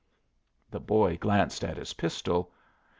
[0.71, 2.51] The boy glanced at his pistol.